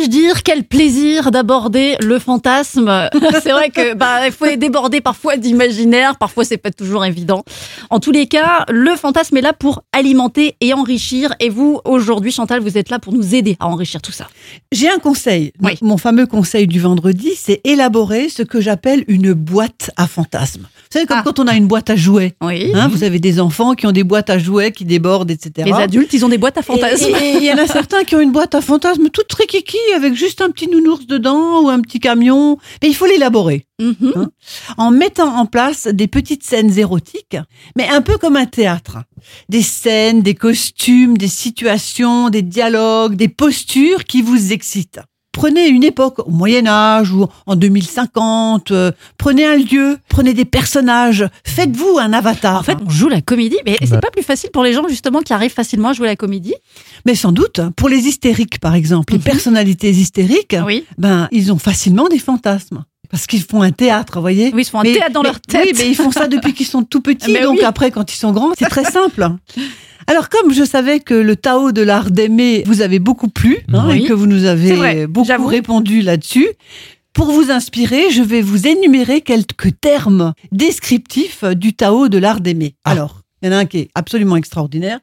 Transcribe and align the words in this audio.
puis-je 0.00 0.10
dire 0.10 0.42
quel 0.42 0.64
plaisir 0.64 1.30
d'aborder 1.30 1.96
le 2.00 2.18
fantasme? 2.18 3.08
C'est 3.42 3.50
vrai 3.52 3.68
que 3.70 3.94
bah 3.94 4.26
il 4.26 4.32
faut 4.32 4.46
déborder 4.56 5.00
parfois 5.00 5.36
d'imaginaire, 5.36 6.16
parfois 6.16 6.44
c'est 6.44 6.56
pas 6.56 6.70
toujours 6.70 7.04
évident. 7.04 7.44
En 7.90 8.00
tous 8.00 8.10
les 8.10 8.26
cas, 8.26 8.64
le 8.70 8.96
fantasme 8.96 9.36
est 9.36 9.40
là 9.42 9.52
pour 9.52 9.82
alimenter 9.92 10.56
et 10.60 10.72
enrichir. 10.72 11.34
Et 11.40 11.48
vous, 11.50 11.80
aujourd'hui, 11.84 12.32
Chantal, 12.32 12.60
vous 12.60 12.78
êtes 12.78 12.88
là 12.90 12.98
pour 12.98 13.12
nous 13.12 13.34
aider 13.34 13.56
à 13.60 13.66
enrichir 13.66 14.00
tout 14.00 14.12
ça. 14.12 14.28
J'ai 14.72 14.88
un 14.88 14.98
conseil. 14.98 15.52
Oui. 15.62 15.72
Mon 15.82 15.98
fameux 15.98 16.26
conseil 16.26 16.66
du 16.66 16.80
vendredi, 16.80 17.32
c'est 17.36 17.60
élaborer 17.64 18.28
ce 18.28 18.42
que 18.42 18.60
j'appelle 18.60 19.04
une 19.08 19.32
boîte 19.34 19.90
à 19.96 20.06
fantasmes. 20.06 20.62
Vous 20.62 20.94
savez, 20.98 21.06
comme 21.06 21.18
Ah. 21.20 21.22
quand 21.24 21.38
on 21.38 21.46
a 21.46 21.54
une 21.54 21.66
boîte 21.66 21.90
à 21.90 21.96
jouets. 21.96 22.34
Oui. 22.40 22.72
Hein, 22.74 22.88
vous 22.88 23.04
avez 23.04 23.18
des 23.18 23.38
enfants 23.40 23.74
qui 23.74 23.86
ont 23.86 23.92
des 23.92 24.04
boîtes 24.04 24.30
à 24.30 24.38
jouets 24.38 24.72
qui 24.72 24.84
débordent, 24.84 25.30
etc. 25.30 25.66
Les 25.66 25.72
adultes, 25.72 26.12
ils 26.14 26.24
ont 26.24 26.28
des 26.28 26.38
boîtes 26.38 26.58
à 26.58 26.62
fantasmes. 26.62 27.14
Et- 27.22 27.36
il 27.40 27.44
y 27.44 27.52
en 27.52 27.58
a 27.58 27.66
certains 27.66 28.04
qui 28.04 28.16
ont 28.16 28.20
une 28.20 28.32
boîte 28.32 28.54
à 28.54 28.60
fantasmes 28.60 29.08
toute 29.10 29.28
très 29.28 29.46
kiki 29.46 29.76
avec 29.92 30.14
juste 30.14 30.40
un 30.40 30.50
petit 30.50 30.68
nounours 30.68 31.06
dedans 31.06 31.62
ou 31.62 31.68
un 31.68 31.80
petit 31.80 32.00
camion. 32.00 32.58
Mais 32.82 32.88
il 32.88 32.94
faut 32.94 33.06
l'élaborer 33.06 33.66
Mhm. 33.80 34.28
en 34.76 34.90
mettant 34.90 35.34
en 35.36 35.46
place 35.46 35.86
des 35.86 36.06
petites 36.06 36.44
scènes 36.44 36.76
érotiques, 36.78 37.36
mais 37.76 37.88
un 37.88 38.02
peu 38.02 38.18
comme 38.18 38.36
un 38.36 38.44
théâtre. 38.46 38.98
Des 39.48 39.62
scènes, 39.62 40.22
des 40.22 40.34
costumes, 40.34 41.16
des 41.16 41.28
situations, 41.28 42.28
des 42.28 42.42
dialogues, 42.42 43.14
des 43.16 43.28
postures 43.28 44.04
qui 44.04 44.20
vous 44.20 44.52
excitent. 44.52 45.00
Prenez 45.32 45.68
une 45.68 45.84
époque 45.84 46.18
au 46.26 46.30
Moyen 46.30 46.66
Âge 46.66 47.12
ou 47.12 47.26
en 47.46 47.54
2050, 47.56 48.72
euh, 48.72 48.90
prenez 49.16 49.44
un 49.46 49.56
lieu, 49.56 49.96
prenez 50.08 50.34
des 50.34 50.44
personnages, 50.44 51.24
faites-vous 51.44 51.98
un 52.00 52.12
avatar. 52.12 52.58
En 52.58 52.62
fait, 52.64 52.76
on 52.84 52.90
joue 52.90 53.08
la 53.08 53.20
comédie, 53.20 53.56
mais 53.64 53.76
c'est 53.80 53.90
Bah. 53.90 54.00
pas 54.00 54.10
plus 54.10 54.24
facile 54.24 54.50
pour 54.52 54.64
les 54.64 54.72
gens 54.72 54.86
justement 54.88 55.20
qui 55.20 55.32
arrivent 55.32 55.52
facilement 55.52 55.90
à 55.90 55.92
jouer 55.92 56.08
la 56.08 56.16
comédie. 56.16 56.54
Mais 57.06 57.14
sans 57.14 57.30
doute, 57.30 57.60
pour 57.76 57.88
les 57.88 58.08
hystériques 58.08 58.58
par 58.58 58.74
exemple, 58.74 59.12
les 59.12 59.18
Mhm. 59.18 59.24
personnalités 59.24 59.90
hystériques, 59.90 60.56
Oui. 60.66 60.84
ben 60.98 61.28
ils 61.30 61.52
ont 61.52 61.58
facilement 61.58 62.08
des 62.08 62.18
fantasmes 62.18 62.84
parce 63.08 63.26
qu'ils 63.28 63.42
font 63.42 63.62
un 63.62 63.70
théâtre, 63.72 64.14
vous 64.16 64.20
voyez. 64.22 64.50
Oui, 64.52 64.62
ils 64.62 64.68
font 64.68 64.80
un 64.80 64.82
Mais- 64.82 64.94
théâtre 64.94 65.12
dans 65.12 65.22
mais- 65.22 65.28
leur 65.28 65.40
tête. 65.40 65.64
Oui, 65.64 65.72
mais 65.78 65.88
ils 65.88 65.94
font 65.94 66.10
ça 66.10 66.26
depuis 66.26 66.54
qu'ils 66.54 66.66
sont 66.66 66.82
tout 66.82 67.00
petits, 67.02 67.32
Mais 67.32 67.42
donc 67.42 67.58
oui. 67.58 67.64
après, 67.64 67.92
quand 67.92 68.12
ils 68.12 68.16
sont 68.16 68.32
grands, 68.32 68.50
c'est 68.58 68.68
très 68.68 68.84
simple. 68.84 69.28
Alors, 70.10 70.28
comme 70.28 70.52
je 70.52 70.64
savais 70.64 70.98
que 70.98 71.14
le 71.14 71.36
Tao 71.36 71.70
de 71.70 71.82
l'art 71.82 72.10
d'aimer 72.10 72.64
vous 72.66 72.80
avait 72.82 72.98
beaucoup 72.98 73.28
plu, 73.28 73.58
hein, 73.72 73.84
Oui. 73.86 74.02
et 74.02 74.08
que 74.08 74.12
vous 74.12 74.26
nous 74.26 74.44
avez 74.44 74.72
vrai, 74.72 75.06
beaucoup 75.06 75.46
répondu 75.46 76.02
là-dessus, 76.02 76.48
pour 77.12 77.30
vous 77.30 77.52
inspirer, 77.52 78.10
je 78.10 78.20
vais 78.20 78.42
vous 78.42 78.66
énumérer 78.66 79.20
quelques 79.20 79.80
termes 79.80 80.34
descriptifs 80.50 81.44
du 81.44 81.74
Tao 81.74 82.08
de 82.08 82.18
l'art 82.18 82.40
d'aimer. 82.40 82.74
Ah. 82.84 82.90
Alors, 82.90 83.20
il 83.40 83.46
y 83.46 83.48
en 83.50 83.56
a 83.56 83.58
un 83.60 83.66
qui 83.66 83.78
est 83.78 83.90
absolument 83.94 84.34
extraordinaire. 84.34 84.98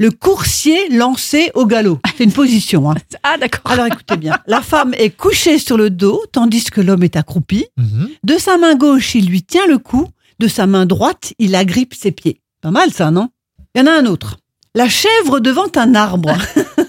Le 0.00 0.10
coursier 0.10 0.88
lancé 0.88 1.52
au 1.54 1.64
galop. 1.64 2.00
C'est 2.16 2.24
une 2.24 2.32
position. 2.32 2.90
Hein. 2.90 2.96
Ah, 3.22 3.36
d'accord. 3.38 3.70
Alors 3.70 3.86
écoutez 3.86 4.16
bien. 4.16 4.38
La 4.48 4.60
femme 4.60 4.92
est 4.94 5.10
couchée 5.10 5.60
sur 5.60 5.76
le 5.76 5.88
dos, 5.88 6.20
tandis 6.32 6.64
que 6.64 6.80
l'homme 6.80 7.04
est 7.04 7.14
accroupi. 7.14 7.66
Mhm. 7.76 8.08
De 8.24 8.34
sa 8.38 8.58
main 8.58 8.74
gauche, 8.74 9.14
il 9.14 9.26
lui 9.28 9.44
tient 9.44 9.68
le 9.68 9.78
cou. 9.78 10.08
De 10.40 10.48
sa 10.48 10.66
main 10.66 10.84
droite, 10.84 11.32
il 11.38 11.54
agrippe 11.54 11.94
ses 11.94 12.10
pieds. 12.10 12.40
Pas 12.60 12.72
mal 12.72 12.92
ça, 12.92 13.12
non? 13.12 13.28
Il 13.76 13.82
y 13.82 13.84
en 13.84 13.86
a 13.86 13.92
un 13.92 14.06
autre. 14.06 14.38
La 14.78 14.88
chèvre 14.88 15.40
devant 15.40 15.66
un 15.74 15.96
arbre. 15.96 16.38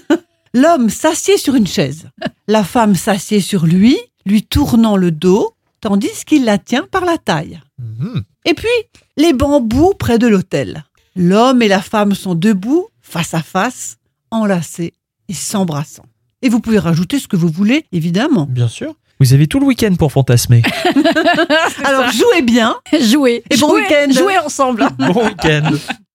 L'homme 0.54 0.90
s'assied 0.90 1.36
sur 1.36 1.56
une 1.56 1.66
chaise. 1.66 2.08
La 2.46 2.62
femme 2.62 2.94
s'assied 2.94 3.40
sur 3.40 3.66
lui, 3.66 3.98
lui 4.24 4.44
tournant 4.44 4.96
le 4.96 5.10
dos, 5.10 5.56
tandis 5.80 6.24
qu'il 6.24 6.44
la 6.44 6.56
tient 6.58 6.86
par 6.88 7.04
la 7.04 7.18
taille. 7.18 7.58
Mhm. 7.80 8.22
Et 8.44 8.54
puis, 8.54 8.68
les 9.16 9.32
bambous 9.32 9.94
près 9.98 10.20
de 10.20 10.28
l'autel. 10.28 10.84
L'homme 11.16 11.62
et 11.62 11.66
la 11.66 11.82
femme 11.82 12.14
sont 12.14 12.36
debout, 12.36 12.86
face 13.02 13.34
à 13.34 13.42
face, 13.42 13.96
enlacés 14.30 14.94
et 15.28 15.34
s'embrassant. 15.34 16.06
Et 16.42 16.48
vous 16.48 16.60
pouvez 16.60 16.78
rajouter 16.78 17.18
ce 17.18 17.26
que 17.26 17.34
vous 17.34 17.48
voulez, 17.48 17.86
évidemment. 17.90 18.46
Bien 18.48 18.68
sûr. 18.68 18.94
Vous 19.18 19.34
avez 19.34 19.48
tout 19.48 19.58
le 19.58 19.66
week-end 19.66 19.96
pour 19.96 20.12
fantasmer. 20.12 20.62
Alors, 21.84 22.08
jouez 22.12 22.42
bien 22.42 22.76
Jouer. 23.00 23.42
Et 23.50 23.56
bon 23.56 23.74
week-end. 23.74 24.12
Jouer 24.12 24.38
ensemble. 24.38 24.86
bon 24.96 25.26
week-end. 25.26 25.72